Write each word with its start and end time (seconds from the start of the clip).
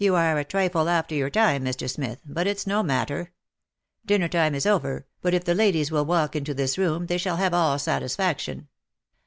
You 0.03 0.15
are 0.15 0.35
a 0.39 0.43
trifle 0.43 0.89
after 0.89 1.13
your 1.13 1.29
time, 1.29 1.63
Mr. 1.63 1.87
Smith, 1.87 2.21
but 2.25 2.47
it's 2.47 2.65
no 2.65 2.81
matter; 2.81 3.33
dinner 4.03 4.27
time 4.27 4.55
is 4.55 4.65
over, 4.65 5.05
but 5.21 5.35
if 5.35 5.43
the 5.43 5.53
ladies 5.53 5.91
will 5.91 6.05
walk 6.05 6.35
into 6.35 6.55
this 6.55 6.75
room 6.75 7.05
they 7.05 7.19
shall 7.19 7.37
have 7.37 7.53
all 7.53 7.77
satisfaction. 7.77 8.67